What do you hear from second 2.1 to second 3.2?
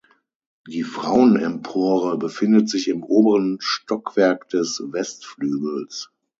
befindet sich im